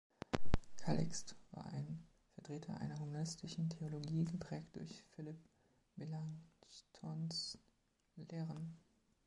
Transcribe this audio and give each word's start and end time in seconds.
Calixt 0.79 1.35
war 1.51 1.67
ein 1.67 2.03
Vertreter 2.33 2.75
einer 2.81 2.97
humanistischen 2.99 3.69
Theologie, 3.69 4.25
geprägt 4.25 4.75
durch 4.75 5.03
Philipp 5.15 5.37
Melanchthons 5.95 7.59
Lehren. 8.15 8.79